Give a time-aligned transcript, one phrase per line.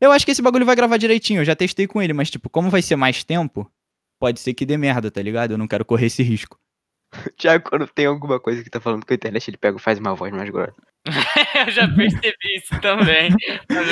[0.00, 2.50] Eu acho que esse bagulho vai gravar direitinho, eu já testei com ele, mas, tipo,
[2.50, 3.70] como vai ser mais tempo,
[4.20, 5.52] pode ser que dê merda, tá ligado?
[5.52, 6.58] Eu não quero correr esse risco.
[7.14, 9.80] O Thiago, quando tem alguma coisa que tá falando com a internet, ele pega e
[9.80, 10.74] faz uma voz mais grossa.
[11.66, 13.30] eu já percebi isso também.
[13.70, 13.88] Mas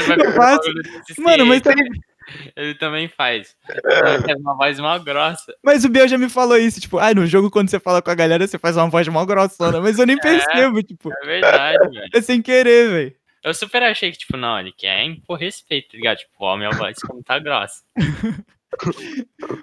[1.19, 1.89] Mano, mas, também-
[2.57, 3.55] Ele também faz.
[3.69, 5.55] Ele faz uma voz mal grossa.
[5.63, 8.11] mas o Biel já me falou isso, tipo, ah, no jogo quando você fala com
[8.11, 11.91] a galera, você faz uma voz mal grossona, mas eu nem percebo, tipo, É verdade,
[11.91, 12.09] velho.
[12.15, 13.15] é sem querer, velho.
[13.45, 16.17] Eu super achei que, tipo, não, ele quer impor respeito, tá ligado?
[16.19, 17.83] Tipo, ó, minha voz como tá grossa.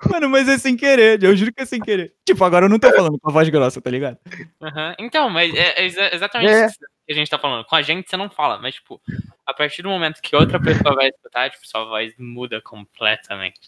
[0.10, 2.14] Mano, mas é sem querer, eu juro que é sem querer.
[2.26, 4.18] Tipo, agora eu não tô falando com a voz grossa, tá ligado?
[4.62, 4.96] Aham.
[5.00, 6.66] Então, mas é, é exa- exatamente É.
[6.68, 7.66] isso que a gente tá falando.
[7.66, 9.02] Com a gente você não fala, mas, tipo,
[9.46, 13.60] a partir do momento que outra pessoa vai escutar, tipo, sua voz muda completamente.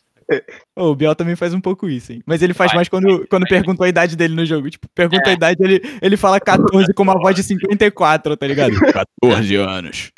[0.76, 2.22] Ô, o Biel também faz um pouco isso, hein?
[2.26, 4.70] Mas ele faz Vai, mais quando, quando pergunta a idade dele no jogo.
[4.70, 8.74] Tipo, pergunta a idade, ele, ele fala 14 com uma voz de 54, tá ligado?
[9.22, 10.12] 14 anos.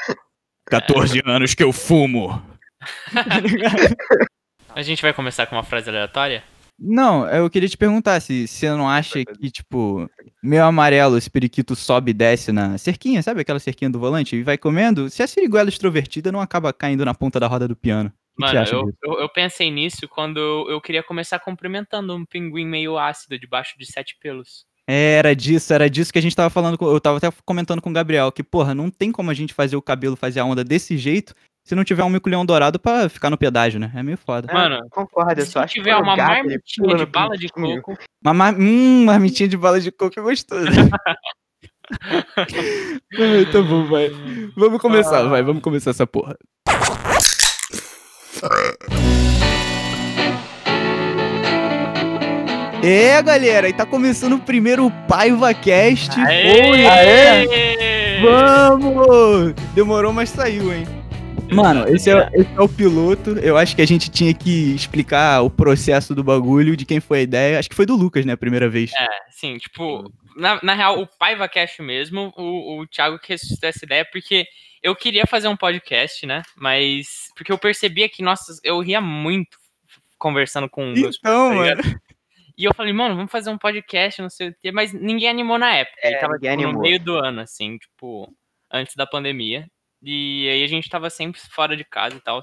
[0.68, 2.42] 14 anos que eu fumo.
[4.76, 6.44] A gente vai começar com uma frase aleatória?
[6.78, 10.10] Não, eu queria te perguntar se você não acha que, tipo,
[10.44, 14.36] meio amarelo, esse periquito sobe e desce na cerquinha, sabe aquela cerquinha do volante?
[14.36, 15.10] E vai comendo.
[15.10, 18.12] Se a siriguela extrovertida não acaba caindo na ponta da roda do piano.
[18.36, 22.66] Que Mano, eu, eu, eu pensei nisso quando eu, eu queria começar cumprimentando um pinguim
[22.66, 24.66] meio ácido debaixo de sete pelos.
[24.88, 26.78] Era disso, era disso que a gente tava falando.
[26.78, 29.54] com- Eu tava até comentando com o Gabriel, que, porra, não tem como a gente
[29.54, 31.34] fazer o cabelo fazer a onda desse jeito
[31.66, 33.92] se não tiver um mico-leão dourado pra ficar no pedágio, né?
[33.96, 34.54] É meio foda.
[34.54, 37.50] Mano, Concordo, eu Se só acho que tiver o uma gato, marmitinha de bala de
[37.50, 38.54] coco, Uma mar...
[38.54, 40.66] hum, marmitinha de bala de coco é gostoso.
[43.52, 44.10] Tá bom, vai.
[44.56, 46.36] Vamos começar, vai, vamos começar essa porra.
[52.84, 56.20] É, galera, e tá começando o primeiro Paiva Cast.
[56.20, 56.86] Aê!
[56.86, 58.22] Aê!
[58.22, 59.54] Vamos!
[59.74, 60.86] Demorou, mas saiu, hein?
[61.52, 63.32] Mano, esse é, esse é o piloto.
[63.40, 67.20] Eu acho que a gente tinha que explicar o processo do bagulho, de quem foi
[67.20, 67.60] a ideia.
[67.60, 68.92] Acho que foi do Lucas, né, a primeira vez.
[68.98, 73.70] É, sim, tipo, na, na real, o Paiva Cash mesmo, o, o Thiago que ressuscitou
[73.70, 74.46] essa ideia, porque
[74.84, 76.44] eu queria fazer um podcast, né?
[76.56, 77.32] Mas.
[77.36, 79.58] Porque eu percebia que, nossa, eu ria muito
[80.18, 81.82] conversando com meus Então, tá mano.
[82.58, 85.58] E eu falei, mano, vamos fazer um podcast, não sei o quê, mas ninguém animou
[85.58, 86.00] na época.
[86.02, 88.34] É, Ele tava tipo, no meio do ano, assim, tipo,
[88.72, 89.68] antes da pandemia.
[90.02, 92.42] E aí a gente tava sempre fora de casa e tal.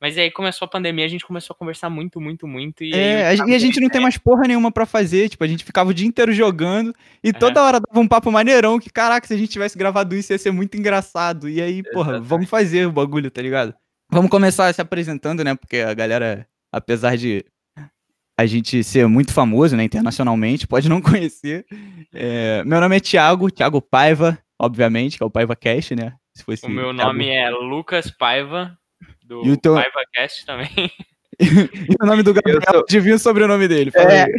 [0.00, 2.84] Mas aí começou a pandemia, a gente começou a conversar muito, muito, muito.
[2.84, 5.28] E aí É, o a, e a gente não tem mais porra nenhuma pra fazer.
[5.28, 8.78] Tipo, a gente ficava o dia inteiro jogando e toda hora dava um papo maneirão.
[8.78, 11.48] Que caraca, se a gente tivesse gravado isso ia ser muito engraçado.
[11.48, 12.28] E aí, porra, Exatamente.
[12.28, 13.74] vamos fazer o bagulho, tá ligado?
[14.10, 15.54] Vamos começar se apresentando, né?
[15.54, 17.44] Porque a galera, apesar de
[18.40, 21.66] a gente ser muito famoso, né, internacionalmente, pode não conhecer.
[22.14, 26.14] É, meu nome é Thiago, Thiago Paiva, obviamente, que é o Paiva Cast, né?
[26.36, 28.78] Se fosse O meu Thiago- nome é Lucas Paiva,
[29.28, 30.68] do E teu- Paiva Cast também.
[31.40, 33.92] E o nome do Gabriel, sou- adivinha o sobrenome dele.
[33.92, 34.24] Fala É.
[34.24, 34.32] aí.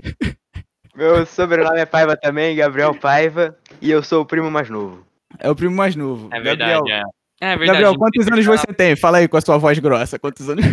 [0.93, 5.05] Meu sobrenome é Paiva também, Gabriel Paiva, e eu sou o primo mais novo.
[5.39, 6.27] É o primo mais novo.
[6.33, 7.03] É Gabriel, verdade, é.
[7.41, 7.67] É verdade.
[7.83, 8.97] Gabriel, quantos anos você tem?
[8.97, 10.19] Fala aí com a sua voz grossa.
[10.19, 10.65] Quantos anos?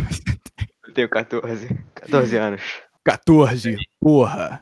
[0.89, 2.63] Eu tenho 14, 14 anos.
[3.05, 3.77] 14.
[4.01, 4.61] Porra.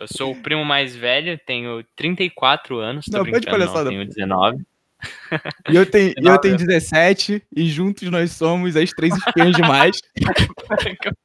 [0.00, 3.04] Eu sou o primo mais velho, tenho 34 anos.
[3.04, 3.90] Tô Não, pode palhaçada.
[3.90, 4.62] tenho 19.
[5.68, 6.40] E eu tenho, eu 19.
[6.40, 7.42] tenho 17.
[7.54, 9.98] E juntos nós somos as três espiãs demais.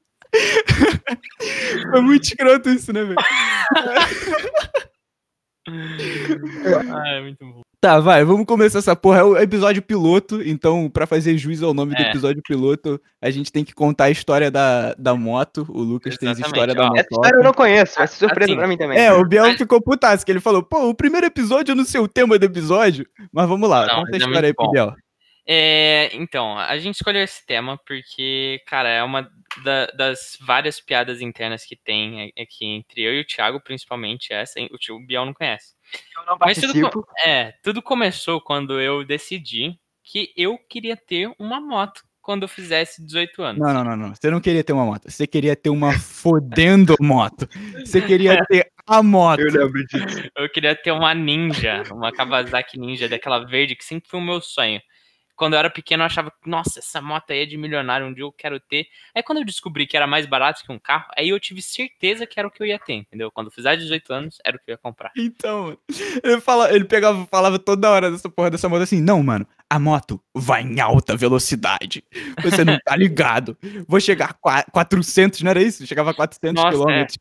[1.91, 3.17] Foi muito escroto isso, né, velho?
[6.93, 7.61] ah, é muito bom.
[7.81, 9.21] Tá, vai, vamos começar essa porra.
[9.21, 12.09] É o episódio piloto, então, pra fazer jus ao nome do É.
[12.11, 15.65] episódio piloto, a gente tem que contar a história da, da moto.
[15.67, 16.87] O Lucas tem a Exatamente, história da ó.
[16.89, 16.97] moto.
[16.99, 18.99] Essa história eu não conheço, vai ser surpresa Assim, pra mim também.
[18.99, 21.99] É, o Biel ficou putaço, que ele falou, pô, o primeiro episódio eu não sei
[21.99, 23.03] o tema do episódio.
[23.33, 24.71] Mas vamos lá, Não, conta a é história aí muito pro.
[24.71, 24.93] Biel.
[25.45, 29.29] É, então, a gente escolheu esse tema porque, cara, é uma
[29.63, 34.59] da- das várias piadas internas que tem aqui entre eu e o Thiago, principalmente essa.
[34.59, 34.69] hein?
[34.71, 35.73] O tio Biel não conhece.
[36.17, 41.59] Eu não Mas tudo, é, tudo começou quando eu decidi que eu queria ter uma
[41.59, 43.59] moto quando eu fizesse 18 anos.
[43.61, 44.15] Não, não, não, não.
[44.15, 45.09] Você não queria ter uma moto.
[45.09, 47.47] Você queria ter uma fodendo moto.
[47.83, 49.39] Você queria ter a moto.
[49.41, 50.29] Eu lembro disso.
[50.37, 54.39] Eu queria ter uma Ninja, uma Kawasaki Ninja daquela verde que sempre foi o meu
[54.39, 54.79] sonho.
[55.41, 58.13] Quando eu era pequeno, eu achava que, nossa, essa moto aí é de milionário, um
[58.13, 58.85] dia eu quero ter.
[59.15, 62.27] Aí quando eu descobri que era mais barato que um carro, aí eu tive certeza
[62.27, 63.31] que era o que eu ia ter, entendeu?
[63.31, 65.11] Quando eu fizer 18 anos, era o que eu ia comprar.
[65.17, 65.75] Então,
[66.23, 69.79] ele, fala, ele pegava, falava toda hora dessa porra dessa moto assim, não, mano, a
[69.79, 72.03] moto vai em alta velocidade.
[72.43, 73.57] Você não tá ligado.
[73.87, 75.87] Vou chegar a qua- 400, não era isso?
[75.87, 77.17] Chegava a 400 Nossa, quilômetros.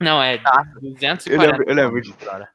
[0.00, 0.62] Não, é Tá.
[0.80, 2.16] 240 Eu lembro, eu lembro disso.
[2.26, 2.48] hora.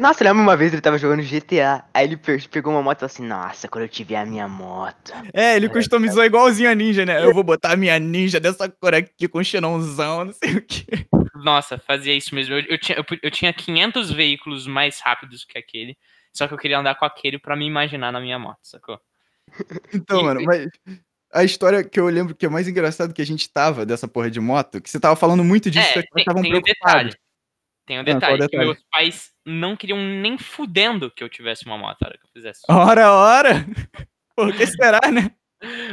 [0.00, 3.00] Nossa, lembra uma vez ele tava jogando GTA, aí ele pe- pegou uma moto e
[3.00, 5.12] falou assim, nossa, quando eu tiver a minha moto.
[5.34, 7.22] É, ele customizou igualzinho a ninja, né?
[7.22, 11.06] Eu vou botar a minha ninja dessa cor aqui com xenãozão, não sei o quê.
[11.34, 12.54] Nossa, fazia isso mesmo.
[12.54, 15.96] Eu, eu tinha, eu, eu tinha 500 veículos mais rápidos que aquele.
[16.32, 18.98] Só que eu queria andar com aquele pra me imaginar na minha moto, sacou?
[19.92, 20.66] Então, E- mano, mas
[21.32, 24.30] a história que eu lembro que é mais engraçado que a gente tava dessa porra
[24.30, 26.42] de moto, que você tava falando muito disso, É, que vocês tem, estavam
[27.90, 28.34] tem um detalhe.
[28.34, 32.08] Ah, detalhe, que meus pais não queriam nem fudendo que eu tivesse uma moto na
[32.08, 32.60] hora que eu fizesse.
[32.68, 33.50] Ora, ora!
[34.36, 35.32] Por que será, né?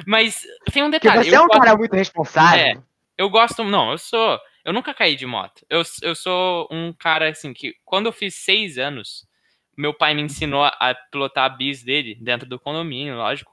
[0.05, 1.27] Mas tem um Porque detalhe.
[1.29, 2.59] você é um gosto- cara muito responsável.
[2.65, 2.77] É.
[3.17, 3.63] Eu gosto.
[3.63, 4.39] Não, eu sou.
[4.63, 5.65] Eu nunca caí de moto.
[5.69, 9.25] Eu, eu sou um cara assim que, quando eu fiz seis anos,
[9.75, 13.51] meu pai me ensinou a, a pilotar a bis dele dentro do condomínio, lógico.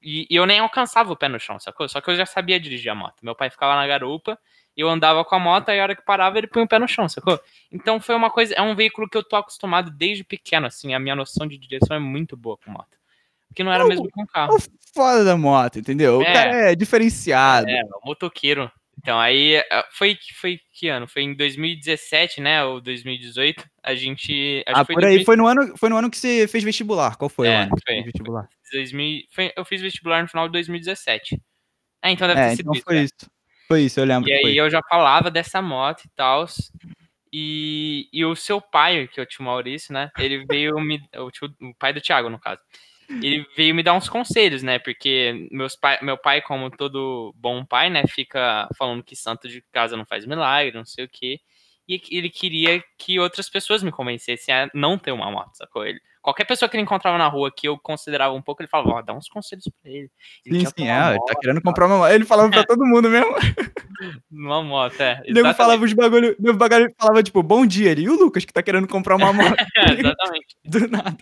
[0.00, 1.86] E, e eu nem alcançava o pé no chão, sacou?
[1.90, 3.16] Só que eu já sabia dirigir a moto.
[3.22, 4.38] Meu pai ficava na garupa,
[4.76, 6.86] eu andava com a moto, e a hora que parava, ele punha o pé no
[6.88, 7.38] chão, sacou?
[7.72, 8.54] Então foi uma coisa.
[8.54, 10.94] É um veículo que eu tô acostumado desde pequeno, assim.
[10.94, 12.96] A minha noção de direção é muito boa com moto.
[13.48, 14.56] Porque não era Não, mesmo com carro.
[14.56, 14.60] O
[14.94, 16.18] foda da moto, entendeu?
[16.18, 16.32] O É.
[16.32, 17.68] cara é diferenciado.
[17.68, 18.70] É, o motoqueiro.
[18.98, 21.06] Então, aí, ah, foi, foi que ano?
[21.06, 22.64] Foi em 2017, né?
[22.64, 23.64] Ou 2018.
[23.82, 24.64] A gente.
[24.66, 25.24] Ah, por aí.
[25.24, 27.16] Foi no, ano, foi no ano que você fez vestibular.
[27.16, 27.72] Qual foi É, o ano?
[27.86, 28.02] foi.
[28.02, 28.48] vestibular?
[28.72, 31.40] 2000, foi- eu fiz vestibular no final de 2017.
[32.02, 32.84] É, então deve ter É, sido então isso.
[32.84, 33.02] foi né?
[33.04, 33.30] isso.
[33.68, 34.28] Foi isso, eu lembro.
[34.28, 34.54] E aí foi.
[34.54, 36.46] eu já falava dessa moto e tal.
[37.32, 40.10] E, e o seu pai, que é o tio Maurício, né?
[40.18, 41.00] Ele veio me.
[41.16, 42.60] O, tio- o pai do Thiago, no caso.
[43.08, 44.78] Ele veio me dar uns conselhos, né?
[44.78, 48.04] Porque meus pai, meu pai, como todo bom pai, né?
[48.08, 51.38] Fica falando que santo de casa não faz milagre, não sei o quê.
[51.88, 55.86] E ele queria que outras pessoas me convencessem a não ter uma moto, sacou?
[55.86, 58.90] Ele, qualquer pessoa que ele encontrava na rua que eu considerava um pouco, ele falava,
[58.90, 60.10] ó, dá uns conselhos pra ele.
[60.44, 61.10] Ele Sim, sim, é.
[61.10, 62.10] Ele moto, tá querendo comprar uma moto.
[62.10, 63.30] Ele falava pra todo mundo mesmo.
[64.30, 65.22] Uma moto, é.
[65.26, 66.36] O nego falava os bagulho.
[66.38, 67.92] Nego bagulho falava, tipo, bom dia.
[67.92, 70.56] Ele, e o Lucas que tá querendo comprar uma moto É, exatamente.
[70.66, 71.16] do nada.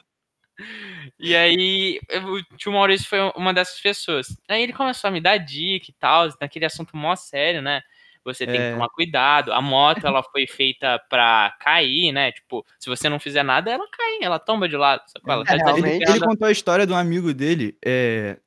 [1.21, 4.27] E aí, o tio Maurício foi uma dessas pessoas.
[4.49, 7.83] Aí ele começou a me dar dica e tal, naquele assunto mó sério, né?
[8.25, 8.69] Você tem É.
[8.69, 9.53] que tomar cuidado.
[9.53, 12.33] A moto, ela foi feita pra cair, né?
[12.33, 15.03] Tipo, se você não fizer nada, ela cai, ela tomba de lado.
[15.27, 16.03] Ela tá É, realmente.
[16.03, 18.39] Ele, ele contou a história de um amigo dele, é,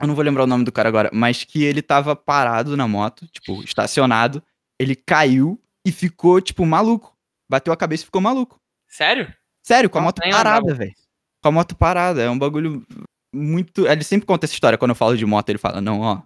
[0.00, 2.88] eu não vou lembrar o nome do cara agora, mas que ele tava parado na
[2.88, 4.42] moto, tipo, estacionado,
[4.78, 7.16] ele caiu e ficou, tipo, maluco.
[7.48, 8.60] Bateu a cabeça e ficou maluco.
[8.88, 9.32] Sério?
[9.62, 10.92] Sério, com a moto parada, velho.
[11.40, 12.84] Com a moto parada, é um bagulho
[13.32, 13.86] muito...
[13.86, 16.22] Ele sempre conta essa história, quando eu falo de moto, ele fala, não, ó,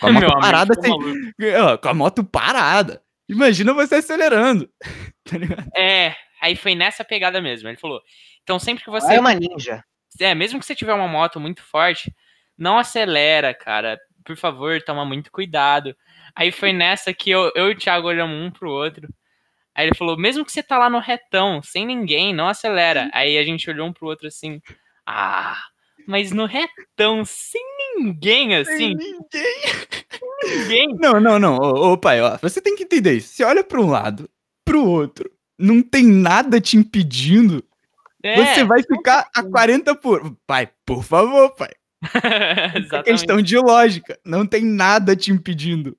[0.00, 0.90] com a moto parada, sem...
[0.90, 1.18] maluco.
[1.60, 3.02] ó, com a moto parada.
[3.28, 4.68] Imagina você acelerando.
[5.26, 5.66] Tá ligado?
[5.74, 7.66] É, aí foi nessa pegada mesmo.
[7.66, 7.98] Ele falou:
[8.42, 9.82] então sempre que você É uma ninja.
[10.20, 12.14] É, mesmo que você tiver uma moto muito forte,
[12.58, 13.98] não acelera, cara.
[14.22, 15.96] Por favor, toma muito cuidado.
[16.36, 19.08] Aí foi nessa que eu, eu e o Thiago olhamos um pro outro.
[19.74, 23.10] Aí ele falou, mesmo que você tá lá no retão, sem ninguém, não acelera.
[23.14, 24.60] Aí a gente olhou um pro outro assim,
[25.06, 25.58] ah,
[26.06, 27.62] mas no retão, sem
[27.96, 29.18] ninguém, assim, Ninguém
[30.42, 30.96] ninguém.
[30.98, 31.56] Não, não, não.
[31.56, 33.34] Ô, ô, pai, ó, você tem que entender isso.
[33.34, 34.28] Você olha pra um lado,
[34.64, 37.64] pro outro, não tem nada te impedindo.
[38.22, 40.34] É, Você vai ficar a 40 por.
[40.46, 41.70] Pai, por favor, pai.
[42.94, 44.18] É questão de lógica.
[44.24, 45.96] Não tem nada te impedindo.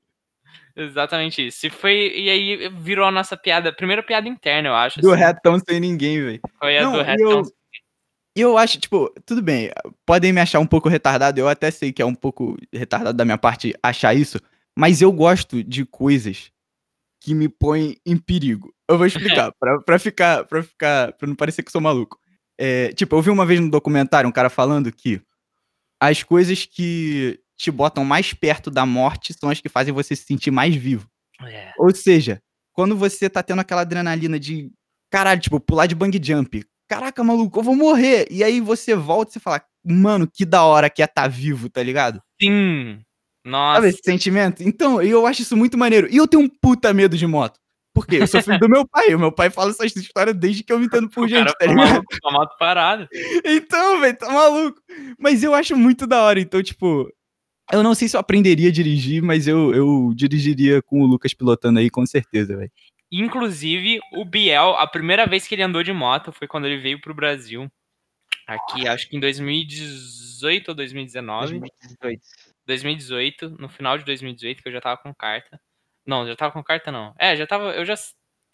[0.76, 1.68] exatamente isso.
[1.68, 5.00] E foi, e aí virou a nossa piada, primeira piada interna, eu acho.
[5.02, 5.22] Do assim.
[5.24, 6.40] retão sem ninguém, velho.
[6.60, 7.32] Foi a Não, do retão.
[7.32, 7.44] eu-
[8.36, 9.72] E eu acho, tipo, tudo bem,
[10.06, 13.24] podem me achar um pouco retardado, eu até sei que é um pouco retardado da
[13.24, 14.40] minha parte achar isso,
[14.78, 16.52] mas eu gosto de coisas
[17.22, 18.74] que me põem em perigo.
[18.90, 22.20] Eu vou explicar, pra, pra ficar, pra ficar, pra não parecer que eu sou maluco.
[22.60, 25.22] É, tipo, eu vi uma vez no documentário um cara falando que
[26.00, 30.26] as coisas que te botam mais perto da morte são as que fazem você se
[30.26, 31.10] sentir mais vivo.
[31.42, 31.72] É.
[31.78, 32.42] Ou seja,
[32.74, 34.72] quando você tá tendo aquela adrenalina de,
[35.10, 36.66] caralho, tipo, pular de bang jump.
[36.88, 38.28] Caraca, maluco, eu vou morrer.
[38.30, 41.70] E aí você volta e você fala, mano, que da hora que é tá vivo,
[41.70, 42.22] tá ligado?
[42.42, 43.00] Sim.
[43.44, 43.76] Nossa.
[43.76, 44.64] Sabe esse sentimento?
[44.64, 46.08] Então, eu acho isso muito maneiro.
[46.12, 47.60] E eu tenho um puta medo de moto.
[47.94, 48.18] Por quê?
[48.20, 49.16] Eu sou filho do meu pai.
[49.16, 51.88] O meu pai fala essa história desde que eu me entendo por gente, tá ligado?
[51.88, 53.08] maluco, moto parada.
[53.46, 54.82] Então, velho, tá maluco.
[55.18, 56.40] Mas eu acho muito da hora.
[56.40, 57.10] Então, tipo,
[57.72, 61.34] eu não sei se eu aprenderia a dirigir, mas eu, eu dirigiria com o Lucas
[61.34, 62.72] pilotando aí, com certeza, velho.
[63.12, 67.00] Inclusive, o Biel, a primeira vez que ele andou de moto foi quando ele veio
[67.00, 67.72] pro Brasil.
[68.48, 71.60] Aqui, acho que em 2018 ou 2019.
[71.60, 72.22] 2018.
[72.66, 75.60] 2018, no final de 2018, que eu já tava com carta.
[76.06, 77.14] Não, já tava com carta não.
[77.18, 77.96] É, já tava, eu já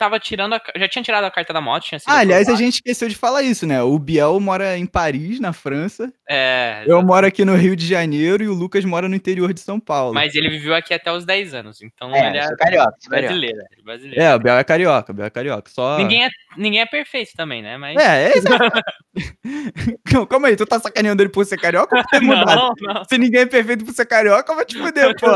[0.01, 2.55] tava tirando a, já tinha tirado a carta da moto, tinha sido Ah, aliás, a
[2.55, 3.83] gente esqueceu de falar isso, né?
[3.83, 6.11] O Biel mora em Paris, na França.
[6.27, 9.59] É, Eu moro aqui no Rio de Janeiro e o Lucas mora no interior de
[9.59, 10.13] São Paulo.
[10.15, 13.59] mas ele viveu aqui até os 10 anos, então É, ele é sou carioca, brasileiro,
[13.59, 14.21] é brasileiro.
[14.21, 15.69] É, o Biel é carioca, o Biel é carioca.
[15.69, 15.97] Só.
[15.99, 17.77] Ninguém, é, ninguém é perfeito também, né?
[17.77, 17.95] Mas.
[17.97, 18.81] É, é exato.
[20.29, 22.55] Calma aí, tu tá sacaneando ele por ser carioca ou por ter mudado?
[22.81, 23.03] não, não.
[23.05, 25.27] Se ninguém é perfeito por ser carioca, vai te fuder, pô.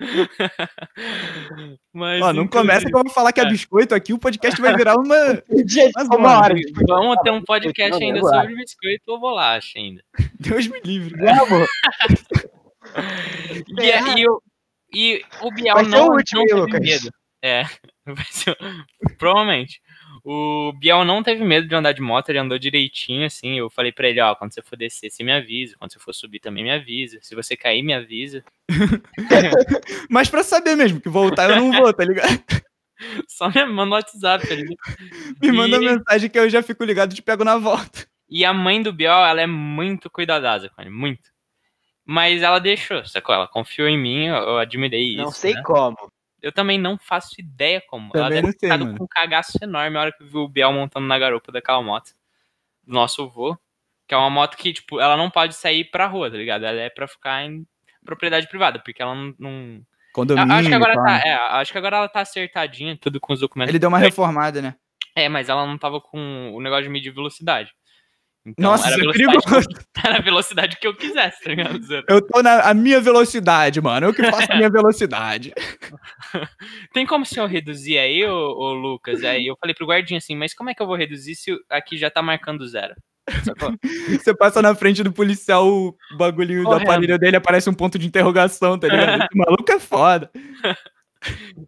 [1.92, 4.60] Mas, Ó, não inclusive, começa que eu vou falar que é biscoito aqui, o podcast
[4.60, 5.14] vai virar uma.
[5.94, 6.54] Mas, uma hora.
[6.88, 10.02] Vamos ter um podcast Não, ainda sobre biscoito ou bolacha ainda.
[10.40, 11.16] Deus me livre.
[11.16, 11.68] Vamos.
[13.78, 14.42] E, é, e, o,
[14.92, 16.80] e o Biel Vai ser não, o último, não teve Lucas?
[16.80, 17.10] medo.
[17.42, 17.64] É,
[18.06, 18.56] vai ser,
[19.18, 19.80] provavelmente.
[20.24, 23.58] O Biel não teve medo de andar de moto, ele andou direitinho, assim.
[23.58, 25.76] Eu falei pra ele, ó, quando você for descer, você me avisa.
[25.78, 27.18] Quando você for subir, também me avisa.
[27.22, 28.44] Se você cair, me avisa.
[30.10, 32.28] Mas pra saber mesmo, que voltar eu não vou, tá ligado?
[33.26, 34.76] Só me manda no WhatsApp, tá ligado?
[35.40, 38.06] Me manda E- mensagem que eu já fico ligado e te pego na volta.
[38.28, 41.30] E a mãe do Biel, ela é muito cuidadosa com ele, muito.
[42.04, 43.34] Mas ela deixou, sacou?
[43.34, 45.22] Ela confiou em mim, eu, eu admirei isso.
[45.22, 45.62] Não sei né?
[45.64, 45.96] como.
[46.42, 48.10] Eu também não faço ideia como.
[48.14, 50.48] ela Também deve não ter ficado com um cagaço enorme a hora que viu o
[50.48, 52.12] Biel montando na garupa daquela moto.
[52.84, 53.56] Do nosso vô.
[54.06, 56.64] Que é uma moto que, tipo, ela não pode sair pra rua, tá ligado?
[56.64, 57.64] Ela é pra ficar em
[58.04, 59.34] propriedade privada, porque ela não.
[59.38, 59.82] não...
[60.12, 60.52] Condomínio.
[60.52, 61.22] acho que agora tá.
[61.24, 63.70] É, acho que agora ela tá acertadinha, tudo com os documentos.
[63.70, 64.74] Ele deu uma reformada, né?
[65.14, 67.72] É, mas ela não tava com o negócio de medir velocidade.
[68.50, 69.68] Então, Nossa, era, é velocidade perigoso.
[69.68, 71.80] que eu- era a velocidade que eu quisesse, tá ligado?
[72.08, 74.06] Eu tô na a minha velocidade, mano.
[74.08, 75.52] Eu que faço a minha velocidade.
[76.92, 79.22] Tem como o senhor reduzir aí, ô, ô Lucas?
[79.24, 81.96] Aí eu falei pro guardinha assim, mas como é que eu vou reduzir se aqui
[81.96, 82.94] já tá marcando zero?
[84.08, 86.82] Você passa na frente do policial, o bagulhinho do Correndo.
[86.82, 89.22] aparelho dele aparece um ponto de interrogação, tá ligado?
[89.22, 90.30] Esse maluco é foda.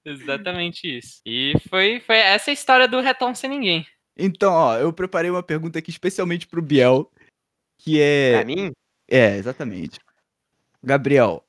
[0.04, 1.20] Exatamente isso.
[1.26, 3.86] E foi, foi essa a história do Retom Sem Ninguém.
[4.16, 7.11] Então, ó, eu preparei uma pergunta aqui especialmente pro Biel,
[7.78, 8.33] que é...
[8.37, 8.73] Pra mim,
[9.11, 9.99] É, exatamente.
[10.83, 11.45] Gabriel,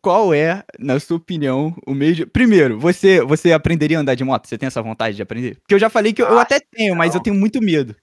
[0.00, 2.26] qual é, na sua opinião, o meio de...
[2.26, 4.46] Primeiro, você, você aprenderia a andar de moto?
[4.46, 5.56] Você tem essa vontade de aprender?
[5.60, 7.22] Porque eu já falei que eu, eu Nossa, até tenho, mas eu não.
[7.22, 7.94] tenho muito medo.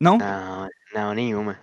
[0.00, 0.18] Não?
[0.18, 1.58] não, não, nenhuma.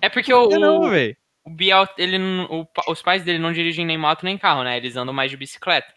[0.00, 1.16] É porque o, não, o, velho.
[1.44, 4.76] o Biel, ele, não- o os pais dele não dirigem nem moto nem carro, né?
[4.76, 5.92] Eles andam mais de bicicleta.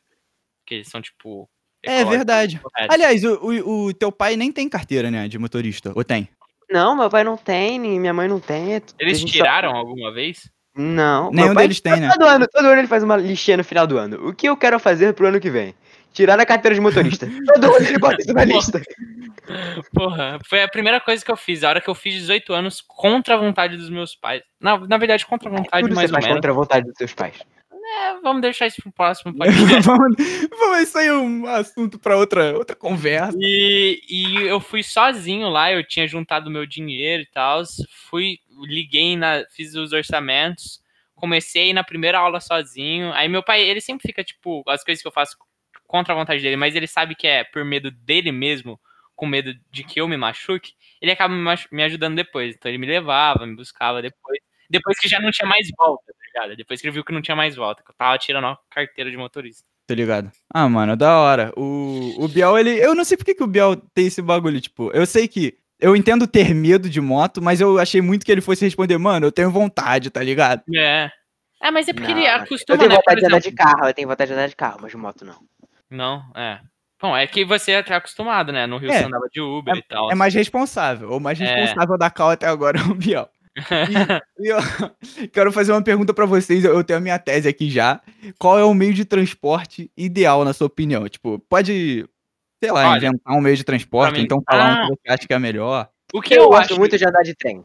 [0.62, 1.50] Porque eles são, tipo.
[1.84, 2.60] É ecológicos verdade.
[2.60, 2.94] corretos.
[2.96, 5.92] Aliás, o, o, o teu pai nem tem carteira, né, de motorista.
[5.96, 6.28] Ou tem?
[6.72, 8.76] Não, meu pai não tem, nem minha mãe não tem.
[8.76, 10.50] é- Eles gente só- tiraram alguma vez?
[10.76, 11.30] Não.
[11.32, 12.10] Nenhum pai- deles tem, né?
[12.12, 14.28] Todo ano, todo ano ele faz uma lixinha no final do ano.
[14.28, 15.76] O que eu quero fazer pro ano que vem?
[16.12, 17.28] Tirar a carteira de motorista.
[17.54, 18.82] todo ano ele bota isso na lista.
[19.94, 21.64] Porra, foi a primeira coisa que eu fiz.
[21.64, 24.42] A hora que eu fiz 18 anos, contra a vontade dos meus pais.
[24.60, 26.38] Na, na verdade, contra a vontade, Tudo mais você ou faz menos.
[26.38, 27.36] contra a vontade dos seus pais.
[27.94, 29.86] É, vamos deixar isso pro próximo podcast.
[29.86, 33.38] vamos, isso aí é um assunto pra outra, outra conversa.
[33.40, 37.62] E, e eu fui sozinho lá, eu tinha juntado meu dinheiro e tal.
[38.10, 40.82] Fui, liguei, na, fiz os orçamentos,
[41.16, 43.14] comecei na primeira aula sozinho.
[43.14, 45.38] Aí meu pai, ele sempre fica, tipo, as coisas que eu faço
[45.86, 48.80] contra a vontade dele, mas ele sabe que é por medo dele mesmo,
[49.16, 52.56] com medo de que eu me machuque, ele acaba me, me ajudando depois.
[52.56, 54.40] Então ele me levava, me buscava depois.
[54.74, 56.58] Depois que já não tinha mais volta, tá ligado?
[56.58, 59.12] Depois que ele viu que não tinha mais volta, que eu tava tirando a carteira
[59.12, 59.64] de motorista.
[59.86, 60.32] Tá ligado?
[60.52, 61.54] Ah, mano, da hora.
[61.56, 62.72] O, o Biel, ele.
[62.72, 64.60] Eu não sei por que, que o Biel tem esse bagulho.
[64.60, 65.56] Tipo, eu sei que.
[65.80, 69.28] Eu entendo ter medo de moto, mas eu achei muito que ele fosse responder, mano,
[69.28, 70.64] eu tenho vontade, tá ligado?
[70.74, 71.12] É.
[71.62, 72.96] É, mas é porque ele Não, acostuma, eu tenho né?
[72.96, 75.24] vontade de andar de carro, eu tenho vontade de andar de carro, mas de moto
[75.26, 75.40] não.
[75.90, 76.60] Não, é.
[77.02, 78.66] Bom, é que você é acostumado, né?
[78.66, 80.10] No Rio É, você andava de Uber e tal.
[80.12, 81.12] É mais responsável.
[81.12, 81.44] O mais É.
[81.44, 83.28] responsável da cal até agora é o Biel.
[83.56, 83.60] E,
[84.46, 84.58] e eu
[85.32, 86.64] quero fazer uma pergunta pra vocês.
[86.64, 88.02] Eu tenho a minha tese aqui já.
[88.38, 91.08] Qual é o meio de transporte ideal, na sua opinião?
[91.08, 92.06] Tipo, pode,
[92.62, 94.82] sei lá, Olha, inventar um meio de transporte, mim- então falar um Ah.
[94.82, 95.90] que você acha que é melhor.
[96.14, 97.64] o que Eu, eu, gosto acho muito de andar de trem.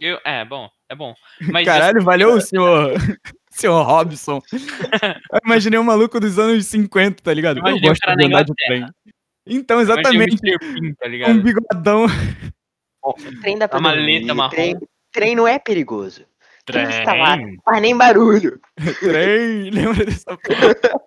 [0.00, 1.14] eu- é bom, é bom.
[1.50, 2.92] Mas Caralho, valeu, senhor,
[3.50, 4.40] senhor Robson.
[5.32, 7.58] Eu imaginei um maluco dos anos 50, tá ligado?
[7.58, 8.86] Eu o gosto de na andar de trem.
[9.48, 10.36] Então, eu exatamente.
[10.42, 12.06] Bean, tá um bigodão.
[13.40, 14.50] Trem dá pra A maleta marrom.
[14.50, 14.76] Trem,
[15.16, 16.26] trem não é perigoso.
[16.66, 16.98] Trem Trem.
[16.98, 18.60] está lá, faz nem barulho.
[19.00, 21.06] Trem, lembra dessa porra?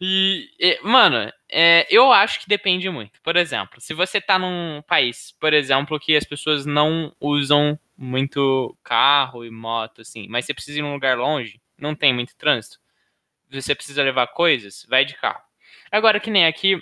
[0.00, 3.20] E, e, mano, é, eu acho que depende muito.
[3.22, 8.74] Por exemplo, se você tá num país, por exemplo, que as pessoas não usam muito
[8.82, 12.78] carro e moto, assim, mas você precisa ir num lugar longe, não tem muito trânsito,
[13.50, 15.42] você precisa levar coisas, vai de carro.
[15.90, 16.80] Agora, que nem aqui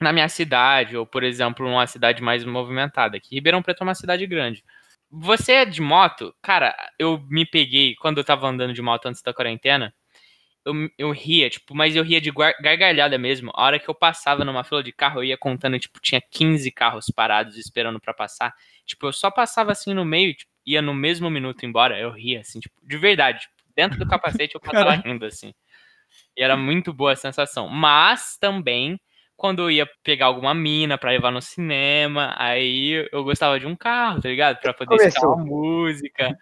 [0.00, 3.94] na minha cidade, ou por exemplo, numa cidade mais movimentada, aqui Ribeirão Preto é uma
[3.94, 4.64] cidade grande.
[5.10, 9.22] Você é de moto, cara, eu me peguei quando eu tava andando de moto antes
[9.22, 9.92] da quarentena,
[10.64, 13.50] eu, eu ria, tipo, mas eu ria de gargalhada mesmo.
[13.54, 16.70] A hora que eu passava numa fila de carro, eu ia contando, tipo, tinha 15
[16.70, 18.54] carros parados esperando pra passar.
[18.86, 22.40] Tipo, eu só passava assim no meio, tipo, ia no mesmo minuto embora, eu ria,
[22.40, 23.40] assim, tipo, de verdade.
[23.40, 25.54] Tipo, dentro do capacete eu passava rindo, assim.
[26.36, 27.68] E era muito boa a sensação.
[27.68, 29.00] Mas também,
[29.40, 33.74] quando eu ia pegar alguma mina pra levar no cinema, aí eu gostava de um
[33.74, 34.60] carro, tá ligado?
[34.60, 35.34] Pra poder escutar Começou.
[35.34, 36.36] uma música.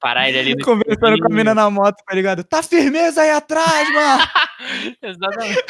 [0.00, 2.42] Parar ele ali Conversando com a mina na moto, tá ligado?
[2.42, 4.22] Tá firmeza aí atrás, mano!
[5.02, 5.64] Exatamente.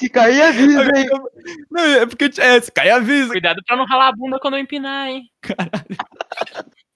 [0.00, 1.06] Se cair, avisa, hein?
[1.70, 3.28] Não, é porque, é, se cair avisa.
[3.28, 5.24] Cuidado pra não ralar a bunda quando eu empinar, hein?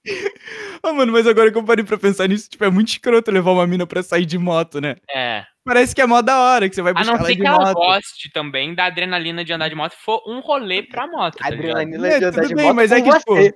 [0.83, 3.51] Ah, mano, mas agora que eu parei pra pensar nisso, tipo, é muito escroto levar
[3.51, 4.95] uma mina pra sair de moto, né?
[5.09, 5.45] É.
[5.63, 7.41] Parece que é mó da hora, que você vai A buscar não ela ser de
[7.41, 7.73] que ela moto.
[7.75, 11.77] goste também da adrenalina de andar de moto, for um rolê pra moto, tá ligado?
[11.77, 13.53] Adrenalina É, de andar tudo de bem, moto mas é que, tipo, você.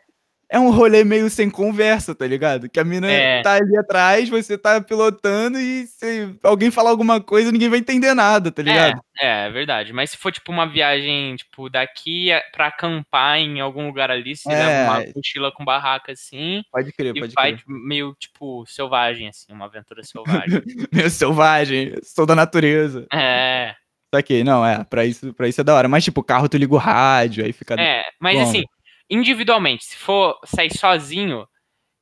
[0.49, 2.69] É um rolê meio sem conversa, tá ligado?
[2.69, 3.41] Que a mina É.
[3.41, 8.13] tá ali atrás, você tá pilotando e se alguém falar alguma coisa, ninguém vai entender
[8.13, 9.01] nada, tá ligado?
[9.21, 9.91] É, é verdade.
[9.91, 14.49] Mas se for tipo uma viagem, tipo, daqui pra acampar em algum lugar ali, você
[14.49, 14.55] É.
[14.55, 17.57] leva uma mochila com barraca assim Pode crer, e pode vai crer.
[17.59, 20.61] tipo, meio, tipo, selvagem, assim, uma aventura selvagem.
[20.93, 23.05] Meio selvagem, sou da natureza.
[23.11, 23.75] é,
[24.15, 25.89] Saquei, não, é, pra isso, pra isso é da hora.
[25.89, 27.75] Mas, tipo, carro tu liga o rádio, aí fica.
[27.77, 28.03] é.
[28.21, 28.47] Mas Como?
[28.47, 28.63] assim,
[29.09, 31.47] individualmente, se for sair sozinho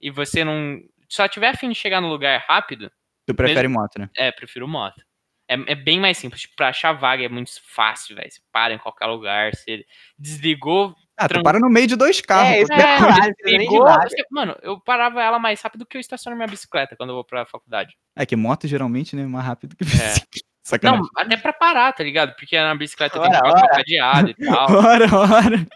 [0.02, 0.80] e você não.
[1.10, 2.92] Só tiver afim de chegar no lugar rápido,
[3.28, 4.10] Tu prefere moto, né?
[4.16, 5.02] É, prefiro moto.
[5.48, 6.42] É, é bem mais simples.
[6.42, 8.32] Tipo, pra achar vaga é muito fácil, velho.
[8.32, 9.84] Você para em qualquer lugar, você
[10.18, 10.96] desligou.
[11.18, 12.70] Ah, tu para no meio de dois carros.
[12.70, 13.84] É, é Desligou.
[13.86, 17.24] você- mano, eu parava ela mais rápido que eu estaciono minha bicicleta quando eu vou
[17.24, 17.96] pra faculdade.
[18.16, 19.88] É que moto geralmente, né, é mais rápido que É.
[19.88, 20.26] bicicleta.
[20.66, 21.02] Sacanagem.
[21.02, 22.36] Não, até pra parar, tá ligado?
[22.36, 23.76] Porque na bicicleta tem que Ora, colocar o ora.
[23.78, 24.68] cadeado e tal.
[24.72, 25.68] Ora, ora.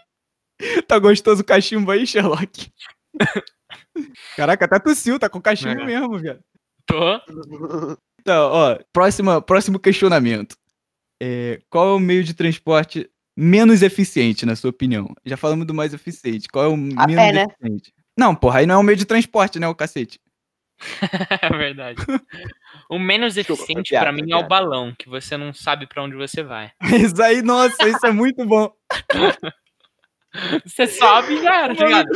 [0.86, 2.70] Tá gostoso o cachimbo aí, Sherlock?
[4.36, 5.86] Caraca, até tossiu, tá com cachimbo É.
[5.86, 6.40] mesmo, velho.
[6.86, 7.20] Tô.
[8.20, 10.56] Então, ó, próxima, próximo questionamento.
[11.22, 15.14] É, qual é o meio de transporte menos eficiente, na sua opinião?
[15.24, 16.48] Já falamos do mais eficiente.
[16.48, 17.44] Qual é o A menos pé, né?
[17.44, 17.92] eficiente?
[18.18, 20.20] Não, porra, aí não é um meio de transporte, né, o cacete?
[21.42, 22.02] É verdade.
[22.88, 26.42] O menos eficiente foi mim é o balão, que você não sabe pra onde você
[26.42, 26.72] vai.
[26.82, 28.72] Isso aí, nossa, isso é muito bom.
[30.64, 32.08] Você sobe e já era, tá ligado?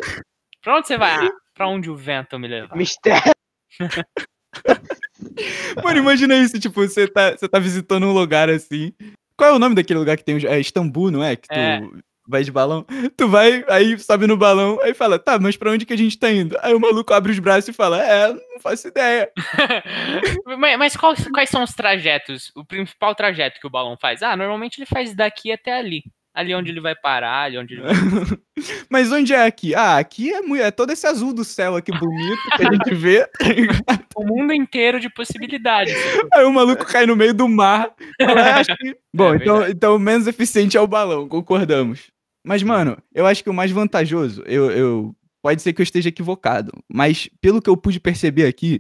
[0.62, 1.26] Pra onde você vai?
[1.26, 2.76] Ah, pra onde o vento me levar.
[2.76, 3.32] Mistério.
[5.82, 8.92] Mano, imagina isso, tipo, você tá, você tá visitando um lugar assim.
[9.36, 10.36] Qual é o nome daquele lugar que tem.
[10.46, 11.36] É Istambul, não é?
[11.36, 11.80] Que tu É.
[12.26, 12.86] vai de balão.
[13.16, 16.18] Tu vai, aí sobe no balão, aí fala, tá, mas pra onde que a gente
[16.18, 16.56] tá indo?
[16.62, 19.30] Aí o maluco abre os braços e fala, é, não faço ideia.
[20.58, 22.52] mas mas quais, quais são os trajetos?
[22.54, 24.22] O principal trajeto que o balão faz?
[24.22, 26.04] Ah, normalmente ele faz daqui até ali.
[26.34, 27.92] Ali onde ele vai parar, ali onde ele vai.
[28.90, 29.72] Mas onde é aqui?
[29.74, 33.28] Ah, aqui é, é todo esse azul do céu aqui bonito que a gente vê.
[34.16, 35.92] O mundo inteiro de possibilidades.
[36.32, 37.90] Aí o maluco cai no meio do mar.
[38.20, 42.12] Fala, "É, acho que-" Bom, É então, então o menos eficiente é o balão, concordamos.
[42.46, 46.10] Mas, mano, eu acho que o mais vantajoso, eu, eu pode ser que eu esteja
[46.10, 48.78] equivocado, mas pelo que eu pude perceber aqui,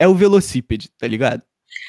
[0.00, 1.42] é o velocípede, tá ligado?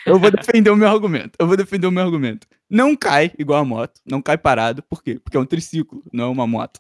[0.06, 1.32] Eu vou defender o meu argumento.
[1.40, 2.48] Eu vou defender o meu argumento.
[2.70, 4.84] Não cai igual a moto, não cai parado.
[4.84, 5.20] Por quê?
[5.24, 6.80] Porque é um triciclo, não é uma moto.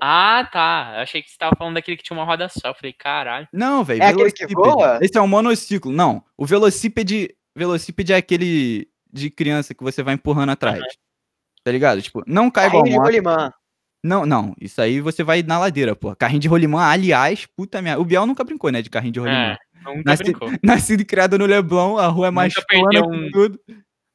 [0.00, 0.92] Ah, tá.
[0.96, 2.68] Eu achei que você tava falando daquele que tinha uma roda só.
[2.68, 3.46] Eu falei, caralho.
[3.52, 4.02] Não, velho.
[4.02, 4.98] É aquele que voa?
[5.00, 5.92] Esse é um monociclo.
[5.92, 10.82] Não, o velocípede, velocípede é aquele de criança que você vai empurrando atrás.
[11.62, 12.02] Tá ligado?
[12.02, 13.06] Tipo, não cai igual Carrinho de moto.
[13.06, 13.52] rolimã.
[14.02, 14.54] Não, não.
[14.60, 16.14] Isso aí você vai na ladeira, pô.
[16.14, 18.02] Carrinho de rolimã, aliás, puta merda.
[18.02, 19.52] O Biel nunca brincou, né, de carrinho de rolimã.
[19.52, 20.48] É, nunca Nasci- brincou.
[20.62, 23.58] Nascido e criado no Leblon, a rua é mais Nunca plana que um- tudo.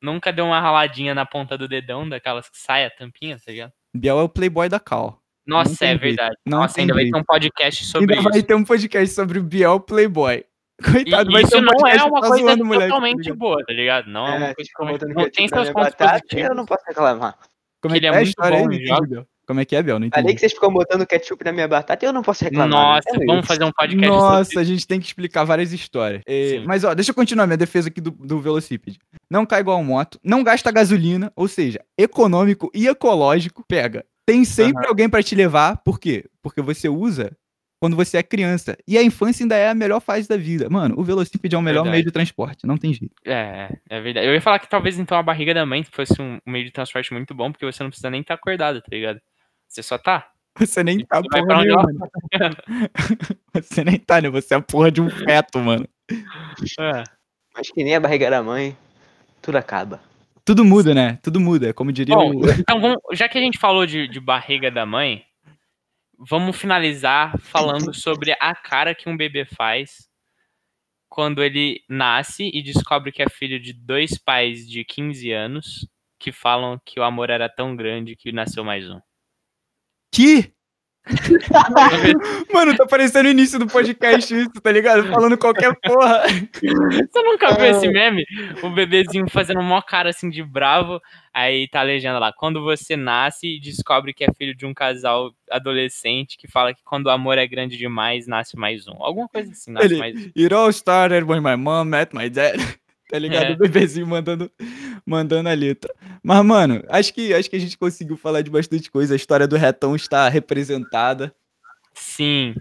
[0.01, 3.71] Nunca deu uma raladinha na ponta do dedão, daquelas que sai a tampinha, tá ligado?
[3.93, 5.19] Biel é o playboy da Cal.
[5.45, 6.35] Nossa, tem é jeito, verdade.
[6.45, 7.13] não Nossa, tem ainda vai jeito.
[7.15, 8.47] ter um podcast sobre Ainda vai isso.
[8.47, 10.45] ter um podcast sobre o Biel Playboy.
[10.79, 12.83] E Coitado, vai ter isso um não é podcast uma só coisa zoando o moleque,
[12.89, 14.07] tá totalmente boa, tá ligado?
[14.09, 15.25] Não é, uma É, coisa ficou botando totalmente...
[15.25, 16.49] Não tem ketchup na seus pontos positivos.
[16.49, 17.37] Eu não posso reclamar.
[17.81, 18.63] Como é Ele que é é a muito história aí?
[19.49, 19.97] Como é que é, Biel?
[19.97, 20.21] Não entendi.
[20.21, 22.69] Falei que vocês ficam botando ketchup na minha batata eu não posso reclamar.
[22.69, 23.25] Nossa, né?
[23.25, 26.21] vamos fazer um podcast Nossa, sobre a gente tem que explicar várias histórias.
[26.27, 28.99] É, mas ó, deixa eu continuar minha defesa aqui do, do velocípede.
[29.27, 34.05] Não cai igual moto, não gasta gasolina, ou seja, econômico e ecológico, pega.
[34.23, 36.25] Tem sempre alguém pra te levar, por quê?
[36.43, 37.35] Porque você usa
[37.81, 38.77] quando você é criança.
[38.87, 40.69] E a infância ainda é a melhor fase da vida.
[40.69, 41.95] Mano, o velocípede é o melhor Verdade.
[41.95, 43.15] meio de transporte, não tem jeito.
[43.25, 44.27] É, é verdade.
[44.27, 47.13] Eu ia falar que talvez então a barriga da mãe fosse um meio de transporte
[47.13, 49.19] muito bom, porque você não precisa nem estar acordado, tá ligado?
[49.69, 50.31] Você só tá.
[50.57, 51.87] Você nem tá Você porra nenhuma.
[53.53, 54.29] Você nem tá, né?
[54.29, 55.87] Você é a porra de um feto, mano.
[56.11, 57.03] É.
[57.55, 58.75] Mas que nem a barriga da mãe,
[59.41, 60.01] tudo acaba.
[60.43, 61.19] Tudo muda, né?
[61.21, 61.73] Tudo muda.
[61.73, 62.49] Como diria Bom, o.
[62.59, 65.23] então vamos, já que a gente falou de, de barriga da mãe,
[66.17, 70.09] vamos finalizar falando sobre a cara que um bebê faz
[71.07, 75.87] quando ele nasce e descobre que é filho de dois pais de 15 anos
[76.19, 78.99] que falam que o amor era tão grande que nasceu mais um.
[80.11, 80.51] Que?
[82.53, 85.07] Mano, tá parecendo o início do podcast isso, tá ligado?
[85.07, 86.23] Falando qualquer porra.
[86.61, 88.23] Você nunca viu esse meme?
[88.61, 91.01] O bebezinho fazendo uma cara assim de bravo,
[91.33, 92.31] aí tá a legenda lá.
[92.31, 96.83] Quando você nasce e descobre que é filho de um casal adolescente que fala que
[96.83, 98.95] quando o amor é grande demais, nasce mais um.
[98.99, 100.31] Alguma coisa assim, nasce Ele- mais um.
[100.37, 102.59] It all started when my mom met my dad.
[103.09, 103.45] Tá ligado?
[103.45, 103.53] É.
[103.53, 104.51] O bebezinho mandando,
[105.09, 105.93] mandando a letra.
[106.23, 109.13] Mas, mano, acho que, acho que a gente conseguiu falar de bastante coisa.
[109.13, 111.33] A história do retão está representada.
[111.93, 112.53] Sim.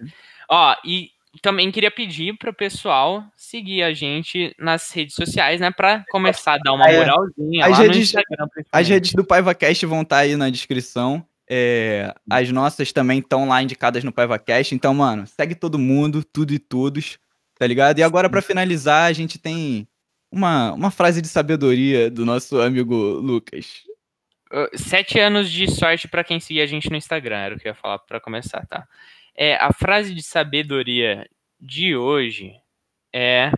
[0.51, 1.11] Ó, e
[1.43, 5.71] também queria pedir pro pessoal seguir a gente nas redes sociais, né?
[5.71, 6.99] Pra começar a dar uma é.
[6.99, 8.13] moralzinha As redes-.
[8.73, 11.25] As redes do PaivaCast vão estar aí na descrição.
[11.51, 14.75] É, as nossas também estão lá indicadas no PaivaCast.
[14.75, 17.19] Então, mano, segue todo mundo, tudo e todos,
[17.59, 17.99] tá ligado?
[17.99, 19.87] E agora, pra finalizar, a gente tem
[20.31, 23.85] uma, uma frase de sabedoria do nosso amigo Lucas.
[24.75, 27.71] Sete anos de sorte pra quem seguir a gente no Instagram, era o que eu
[27.71, 28.87] ia falar pra começar, tá?
[29.35, 31.29] É, a frase de sabedoria
[31.61, 32.53] de hoje
[33.15, 33.51] é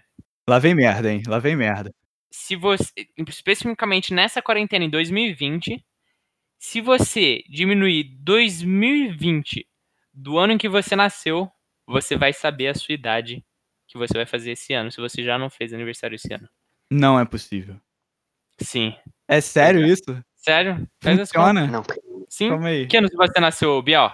[0.48, 1.22] Lá vem merda, hein?
[1.26, 1.94] Lá vem merda.
[2.32, 2.92] se você,
[3.28, 5.84] especificamente nessa quarentena em 2020,
[6.58, 9.66] se você diminuir 2020
[10.12, 11.50] do ano em que você nasceu,
[11.86, 13.44] você vai saber a sua idade
[13.88, 16.48] que você vai fazer esse ano, se você já não fez aniversário esse ano.
[16.90, 17.76] Não é possível.
[18.60, 18.94] Sim.
[19.28, 20.04] É sério isso?
[20.36, 20.86] Sério?
[21.02, 21.62] Faz as contas.
[21.64, 21.66] Funciona?
[21.66, 21.82] Não.
[22.28, 22.48] Sim.
[22.50, 22.86] Calma aí.
[22.86, 24.10] Que ano você nasceu, Biel?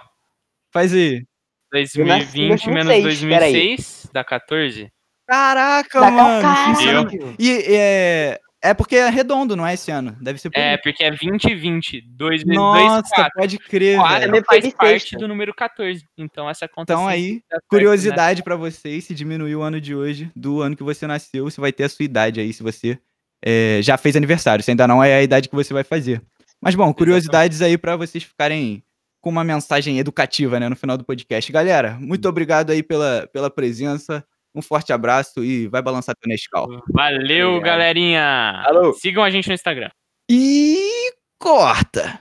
[0.71, 1.25] Faz aí.
[1.71, 3.53] 2020 menos 2006, peraí.
[3.53, 4.91] 2006, dá 14?
[5.27, 6.41] Caraca, Dá- mano.
[6.41, 6.75] Caralho.
[7.09, 7.35] funciona.
[7.37, 10.15] E é, é porque é redondo, não é esse ano?
[10.19, 13.31] Deve ser por É, porque é 2020, 2 vezes 2, Nossa, 4.
[13.35, 14.25] pode crer, 4 velho.
[14.25, 15.17] Também faz parte bissexto.
[15.17, 16.03] do número 14.
[16.17, 17.59] Então essa conta Então aí, né?
[17.69, 21.61] curiosidade pra vocês, se diminuir o ano de hoje do ano que você nasceu, você
[21.61, 22.99] vai ter a sua idade aí, se você
[23.45, 24.63] é, já fez aniversário.
[24.63, 26.21] Se ainda não é a idade que você vai fazer.
[26.59, 28.83] Mas bom, curiosidades aí pra vocês ficarem
[29.21, 31.51] com uma mensagem educativa, né, no final do podcast.
[31.51, 34.25] Galera, muito obrigado aí pela, pela presença.
[34.57, 36.65] Um forte abraço e vai balançar teu Nescau.
[36.91, 37.63] Valeu, Obrigado.
[37.77, 38.63] galerinha!
[38.65, 38.91] Alô.
[38.93, 39.91] Sigam a gente no Instagram.
[40.27, 42.19] E corta!